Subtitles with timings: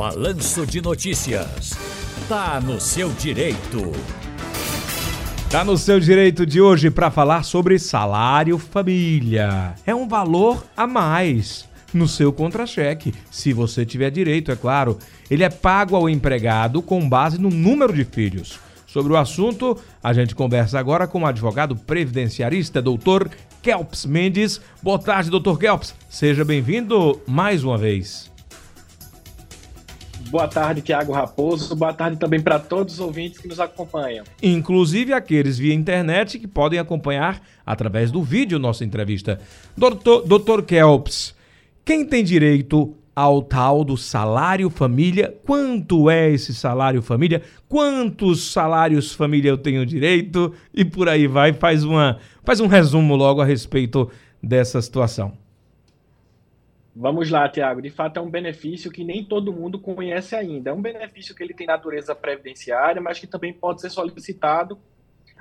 [0.00, 1.74] Balanço de Notícias.
[2.26, 3.92] Tá no seu direito.
[5.50, 9.74] Tá no seu direito de hoje para falar sobre salário família.
[9.84, 14.96] É um valor a mais no seu contra-cheque, se você tiver direito, é claro.
[15.30, 18.58] Ele é pago ao empregado com base no número de filhos.
[18.86, 23.30] Sobre o assunto, a gente conversa agora com o advogado previdenciarista, doutor
[23.60, 24.62] Kelps Mendes.
[24.82, 25.94] Boa tarde, doutor Kelps.
[26.08, 28.29] Seja bem-vindo mais uma vez.
[30.30, 31.74] Boa tarde, Tiago Raposo.
[31.74, 34.24] Boa tarde também para todos os ouvintes que nos acompanham.
[34.40, 39.40] Inclusive aqueles via internet que podem acompanhar através do vídeo nossa entrevista.
[39.76, 41.34] Doutor, Kelps,
[41.84, 45.34] quem tem direito ao tal do salário família?
[45.44, 47.42] Quanto é esse salário família?
[47.68, 50.54] Quantos salários família eu tenho direito?
[50.72, 54.08] E por aí vai, faz, uma, faz um resumo logo a respeito
[54.40, 55.39] dessa situação.
[57.00, 57.80] Vamos lá, Tiago.
[57.80, 60.68] De fato, é um benefício que nem todo mundo conhece ainda.
[60.68, 64.78] É um benefício que ele tem natureza previdenciária, mas que também pode ser solicitado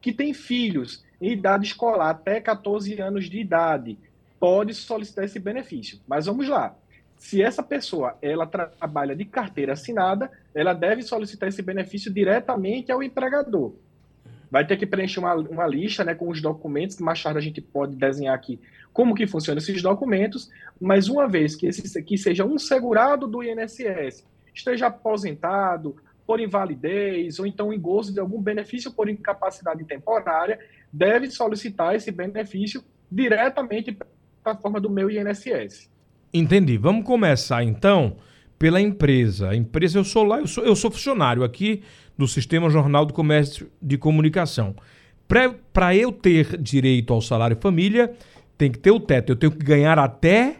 [0.00, 3.98] que tem filhos em idade escolar até 14 anos de idade,
[4.38, 5.98] pode solicitar esse benefício.
[6.06, 6.76] Mas vamos lá.
[7.16, 13.02] Se essa pessoa ela trabalha de carteira assinada, ela deve solicitar esse benefício diretamente ao
[13.02, 13.74] empregador.
[14.50, 17.42] Vai ter que preencher uma, uma lista né, com os documentos, que mais tarde a
[17.42, 18.58] gente pode desenhar aqui
[18.92, 23.42] como que funcionam esses documentos, mas uma vez que, esse, que seja um segurado do
[23.42, 25.96] INSS, esteja aposentado
[26.26, 30.58] por invalidez ou então em gozo de algum benefício por incapacidade temporária,
[30.92, 33.92] deve solicitar esse benefício diretamente
[34.42, 35.90] para a forma do meu INSS.
[36.32, 36.76] Entendi.
[36.76, 38.16] Vamos começar então
[38.58, 39.50] pela empresa.
[39.50, 41.82] A empresa eu sou lá, eu sou, eu sou funcionário aqui
[42.16, 44.74] do Sistema Jornal do Comércio de Comunicação.
[45.28, 48.12] Para eu ter direito ao salário família,
[48.56, 49.30] tem que ter o teto.
[49.30, 50.56] Eu tenho que ganhar até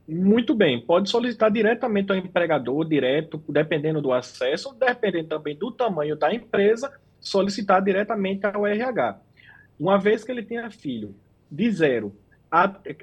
[0.06, 6.14] Muito bem, pode solicitar diretamente ao empregador, direto, dependendo do acesso, dependendo também do tamanho
[6.14, 9.18] da empresa, solicitar diretamente ao RH.
[9.80, 11.14] Uma vez que ele tenha filho
[11.50, 12.14] de zero,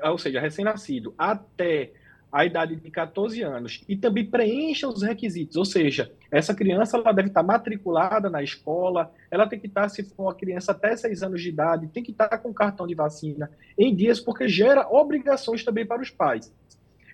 [0.03, 1.91] ou seja, recém-nascido, até
[2.31, 7.11] a idade de 14 anos e também preencha os requisitos, ou seja, essa criança ela
[7.11, 11.23] deve estar matriculada na escola, ela tem que estar, se for uma criança até 6
[11.23, 15.65] anos de idade, tem que estar com cartão de vacina em dias, porque gera obrigações
[15.65, 16.53] também para os pais.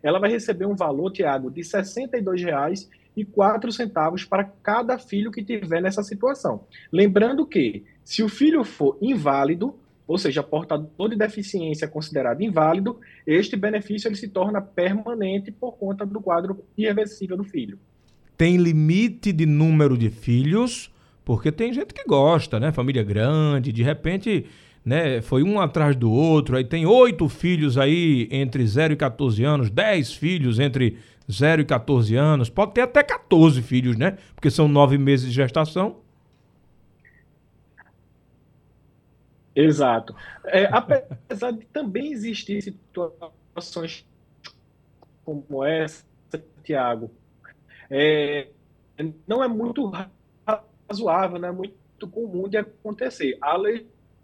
[0.01, 5.31] Ela vai receber um valor, Tiago, de R$ 62,00 e quatro centavos para cada filho
[5.31, 6.65] que tiver nessa situação.
[6.91, 9.75] Lembrando que, se o filho for inválido,
[10.07, 16.05] ou seja, portador de deficiência considerado inválido, este benefício ele se torna permanente por conta
[16.05, 17.79] do quadro irreversível do filho.
[18.37, 20.93] Tem limite de número de filhos,
[21.25, 22.71] porque tem gente que gosta, né?
[22.71, 24.45] Família grande, de repente,
[24.87, 25.21] né?
[25.21, 29.69] Foi um atrás do outro, aí tem oito filhos aí entre 0 e 14 anos,
[29.69, 30.97] dez filhos entre
[31.29, 34.17] 0 e 14 anos, pode ter até 14 filhos, né?
[34.33, 35.97] Porque são nove meses de gestação.
[39.53, 40.15] Exato.
[40.45, 44.07] É, apesar de também existir situações
[45.25, 46.05] como essa,
[46.63, 47.11] Tiago,
[47.89, 48.47] é,
[49.27, 49.91] não é muito
[50.87, 53.37] razoável, não é muito comum de acontecer.
[53.41, 53.57] A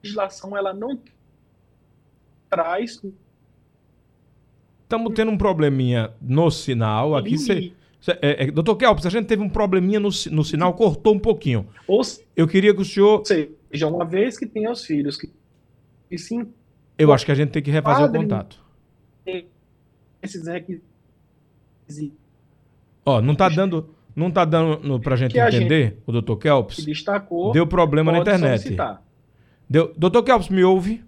[0.04, 1.00] legislação ela não
[2.50, 3.02] traz
[4.94, 7.16] estamos tendo um probleminha no sinal.
[7.16, 7.74] Aqui você.
[8.22, 11.66] É, é, doutor Kelps, a gente teve um probleminha no, no sinal, cortou um pouquinho.
[11.88, 12.02] Ou,
[12.36, 13.26] Eu queria que o senhor.
[13.26, 15.32] Seja, uma vez que tenha os filhos que,
[16.10, 16.48] que sim.
[16.98, 18.62] Eu acho que a gente tem que refazer o contato.
[20.22, 20.84] Esses requisitos.
[23.06, 23.90] Ó, não está dando.
[24.16, 26.86] Não tá dando pra gente entender, gente o doutor Kelps.
[26.86, 27.52] Destacou.
[27.52, 28.76] Deu problema na internet.
[29.74, 31.04] Deu, doutor Kelps, me ouve?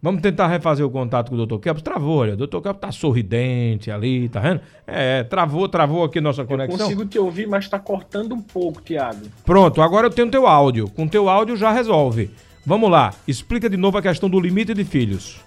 [0.00, 1.58] Vamos tentar refazer o contato com o Dr.
[1.58, 1.82] Kelps.
[1.82, 2.34] Travou, olha.
[2.34, 2.60] O Dr.
[2.60, 4.60] Kelps tá sorridente ali, tá vendo?
[4.86, 6.76] É, travou, travou aqui nossa conexão.
[6.78, 9.26] Eu consigo te ouvir, mas tá cortando um pouco, Tiago.
[9.44, 10.88] Pronto, agora eu tenho teu áudio.
[10.90, 12.30] Com teu áudio já resolve.
[12.64, 15.40] Vamos lá, explica de novo a questão do limite de filhos.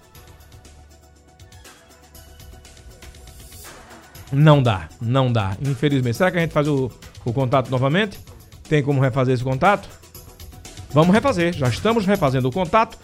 [4.30, 6.18] Não dá, não dá, infelizmente.
[6.18, 6.92] Será que a gente faz o,
[7.24, 8.20] o contato novamente?
[8.68, 10.01] Tem como refazer esse contato?
[10.94, 12.98] Vamos refazer, já estamos refazendo o contato.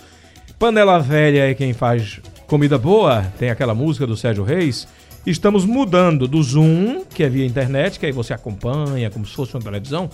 [0.60, 4.86] Panela Velha é quem faz comida boa, tem aquela música do Sérgio Reis.
[5.25, 9.54] Estamos mudando do Zoom, que é via internet, que aí você acompanha como se fosse
[9.56, 10.10] uma televisão.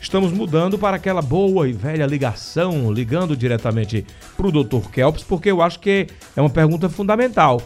[0.00, 4.04] Estamos mudando para aquela boa e velha ligação, ligando diretamente
[4.36, 4.88] para o Dr.
[4.90, 7.62] Kelps, porque eu acho que é uma pergunta fundamental.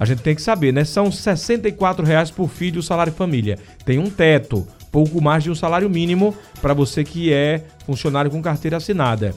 [0.00, 0.84] A gente tem que saber, né?
[0.84, 3.56] São R$ 64,00 por filho o salário família.
[3.84, 8.40] Tem um teto, pouco mais de um salário mínimo para você que é funcionário com
[8.40, 9.34] carteira assinada.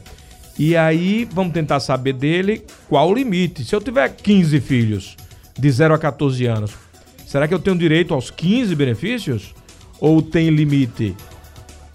[0.58, 3.66] E aí vamos tentar saber dele qual o limite.
[3.66, 5.18] Se eu tiver 15 filhos
[5.60, 6.72] de 0 a 14 anos,
[7.28, 9.54] será que eu tenho direito aos 15 benefícios?
[10.00, 11.14] Ou tem limite?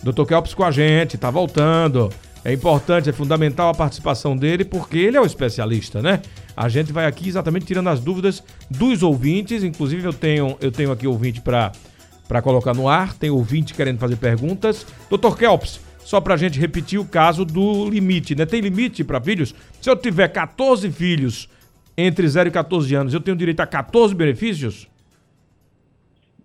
[0.03, 0.27] Dr.
[0.27, 2.11] Kelps com a gente, tá voltando.
[2.45, 6.21] É importante, é fundamental a participação dele, porque ele é o especialista, né?
[6.55, 9.65] A gente vai aqui exatamente tirando as dúvidas dos ouvintes.
[9.65, 11.73] Inclusive, eu tenho, eu tenho aqui ouvinte para
[12.43, 13.15] colocar no ar.
[13.15, 14.87] Tem ouvinte querendo fazer perguntas.
[15.09, 18.45] Doutor Kelps, só para a gente repetir o caso do limite, né?
[18.45, 19.55] Tem limite para filhos?
[19.81, 21.49] Se eu tiver 14 filhos
[21.97, 24.89] entre 0 e 14 anos, eu tenho direito a 14 benefícios?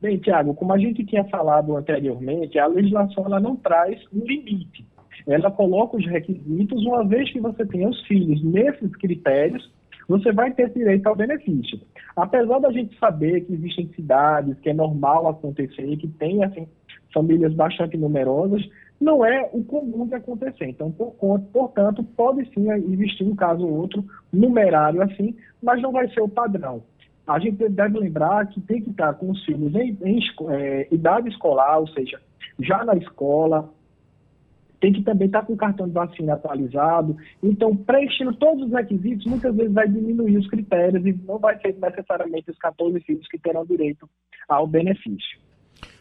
[0.02, 4.86] Bem, Tiago, como a gente tinha falado anteriormente, a legislação ela não traz um limite.
[5.28, 9.70] Ela coloca os requisitos, uma vez que você tenha os filhos nesses critérios,
[10.10, 11.80] você vai ter direito ao benefício.
[12.16, 16.68] Apesar da gente saber que existem cidades que é normal acontecer, que tem assim,
[17.14, 18.68] famílias bastante numerosas,
[19.00, 20.66] não é o comum de acontecer.
[20.66, 21.14] Então, por,
[21.54, 24.04] portanto, pode sim existir um caso ou outro
[24.34, 26.84] numerário assim, mas não vai ser o padrão.
[27.28, 30.20] A gente deve lembrar que tem que estar com os filhos em, em
[30.50, 32.20] é, idade escolar, ou seja,
[32.60, 33.70] já na escola,
[34.80, 37.18] tem que também estar com o cartão de vacina atualizado.
[37.44, 41.76] Então, preenchendo todos os requisitos, muitas vezes vai diminuir os critérios e não vai ser
[41.80, 44.10] necessariamente os 14 filhos que terão direito
[44.48, 45.40] ao benefício.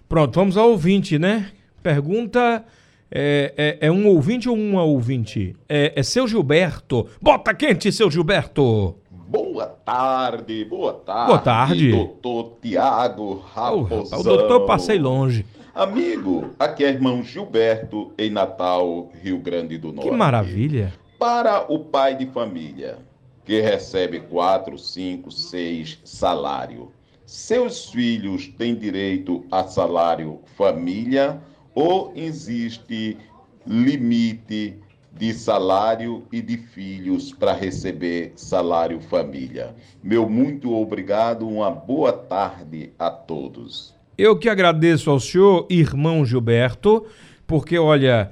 [0.08, 1.50] Pronto, vamos ao ouvinte, né?
[1.82, 2.64] Pergunta.
[3.10, 5.56] É, é, é um ouvinte ou uma ouvinte?
[5.68, 7.08] É, é seu Gilberto.
[7.20, 8.96] Bota quente, seu Gilberto!
[9.28, 11.26] Boa tarde, boa tarde.
[11.26, 11.90] Boa tarde.
[11.90, 14.20] Doutor Tiago Raposão.
[14.20, 15.44] o doutor passei longe.
[15.74, 20.08] Amigo, aqui é irmão Gilberto, em Natal, Rio Grande do Norte.
[20.08, 20.94] Que maravilha.
[21.18, 23.00] Para o pai de família,
[23.44, 26.90] que recebe 4, 5, 6 salário,
[27.26, 31.38] seus filhos têm direito a salário família
[31.74, 33.18] ou existe
[33.66, 34.78] limite
[35.18, 39.74] de salário e de filhos para receber salário família?
[40.02, 43.92] Meu muito obrigado, uma boa tarde a todos.
[44.16, 47.04] Eu que agradeço ao senhor, irmão Gilberto,
[47.46, 48.30] porque, olha,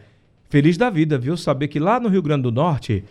[0.48, 1.36] feliz da vida, viu?
[1.36, 3.04] Saber que lá no Rio Grande do Norte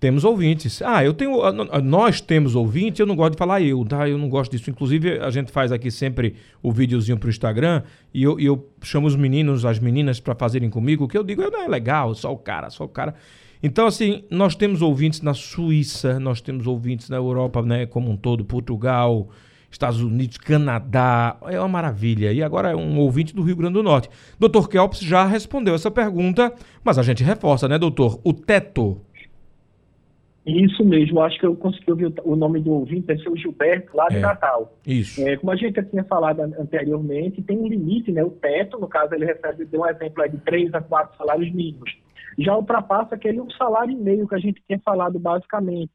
[0.00, 0.80] temos ouvintes.
[0.82, 1.40] Ah, eu tenho.
[1.82, 4.08] Nós temos ouvintes, eu não gosto de falar eu, tá?
[4.08, 4.70] Eu não gosto disso.
[4.70, 7.82] Inclusive, a gente faz aqui sempre o videozinho pro Instagram
[8.14, 11.42] e eu, eu chamo os meninos, as meninas para fazerem comigo, o que eu digo,
[11.50, 13.14] não é legal, só o cara, só o cara.
[13.60, 18.16] Então, assim, nós temos ouvintes na Suíça, nós temos ouvintes na Europa, né, como um
[18.16, 19.28] todo, Portugal,
[19.68, 22.32] Estados Unidos, Canadá, é uma maravilha.
[22.32, 24.08] E agora é um ouvinte do Rio Grande do Norte.
[24.38, 26.52] Doutor Kelps já respondeu essa pergunta,
[26.84, 28.20] mas a gente reforça, né, doutor?
[28.22, 29.00] O teto.
[30.48, 34.08] Isso mesmo, acho que eu consegui ouvir o nome do ouvinte, é seu Gilberto, lá
[34.08, 34.72] de é, Natal.
[34.86, 35.26] Isso.
[35.26, 38.24] É, como a gente já tinha falado anteriormente, tem um limite, né?
[38.24, 41.52] O teto, no caso, ele recebe, deu um exemplo aí de 3 a 4 salários
[41.52, 41.94] mínimos.
[42.38, 45.92] Já ultrapassa aquele um salário e meio que a gente tinha falado basicamente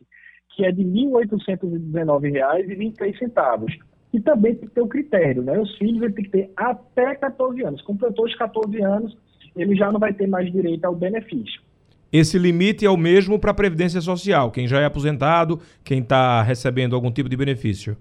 [0.55, 3.79] que é de R$ 1.819,23.
[4.13, 5.59] E também tem que ter o critério, né?
[5.59, 7.81] Os filhos ele tem que ter até 14 anos.
[7.81, 9.17] Completou os 14 anos,
[9.55, 11.59] ele já não vai ter mais direito ao benefício.
[12.13, 16.43] Esse limite é o mesmo para a Previdência Social, quem já é aposentado, quem está
[16.43, 17.97] recebendo algum tipo de benefício.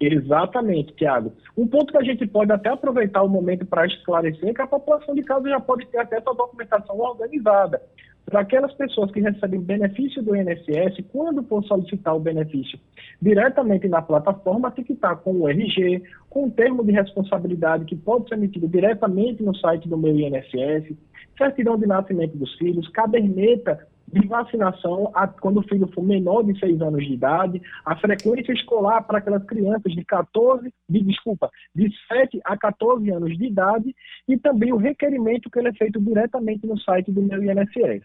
[0.00, 1.32] Exatamente, Tiago.
[1.56, 4.66] Um ponto que a gente pode até aproveitar o momento para esclarecer é que a
[4.66, 7.80] população de casa já pode ter até sua documentação organizada.
[8.28, 12.78] Para aquelas pessoas que recebem benefício do INSS, quando for solicitar o benefício
[13.22, 17.96] diretamente na plataforma, tem que estar com o RG, com o termo de responsabilidade que
[17.96, 20.94] pode ser emitido diretamente no site do meu INSS,
[21.38, 26.58] certidão de nascimento dos filhos, caderneta de vacinação a, quando o filho for menor de
[26.58, 31.90] 6 anos de idade, a frequência escolar para aquelas crianças de 14, de, desculpa, de
[32.08, 33.94] 7 a 14 anos de idade
[34.26, 38.04] e também o requerimento que ele é feito diretamente no site do meu INSS.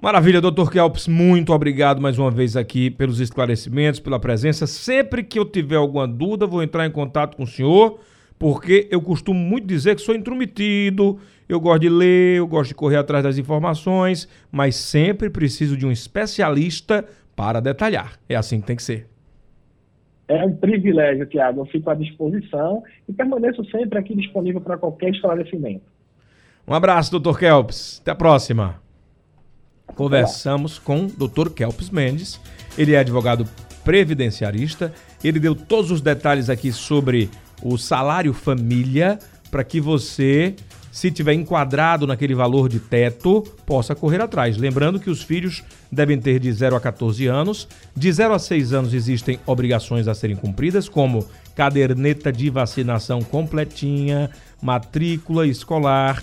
[0.00, 4.64] Maravilha, doutor Kelps, muito obrigado mais uma vez aqui pelos esclarecimentos, pela presença.
[4.64, 7.98] Sempre que eu tiver alguma dúvida, vou entrar em contato com o senhor
[8.38, 11.18] porque eu costumo muito dizer que sou intrometido,
[11.48, 15.86] eu gosto de ler, eu gosto de correr atrás das informações, mas sempre preciso de
[15.86, 17.04] um especialista
[17.34, 18.18] para detalhar.
[18.28, 19.06] É assim que tem que ser.
[20.28, 21.62] É um privilégio, Tiago.
[21.62, 25.84] Eu fico à disposição e permaneço sempre aqui disponível para qualquer esclarecimento.
[26.66, 27.98] Um abraço, doutor Kelps.
[28.02, 28.76] Até a próxima.
[29.94, 32.38] Conversamos com o doutor Kelps Mendes.
[32.76, 33.46] Ele é advogado
[33.82, 34.92] previdenciarista.
[35.24, 37.30] Ele deu todos os detalhes aqui sobre
[37.62, 39.18] o salário família
[39.50, 40.54] para que você
[40.90, 44.56] se tiver enquadrado naquele valor de teto, possa correr atrás.
[44.56, 45.62] Lembrando que os filhos
[45.92, 47.68] devem ter de 0 a 14 anos.
[47.94, 51.24] De 0 a 6 anos existem obrigações a serem cumpridas, como
[51.54, 56.22] caderneta de vacinação completinha, matrícula escolar